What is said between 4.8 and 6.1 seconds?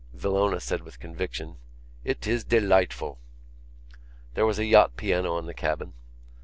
piano in the cabin.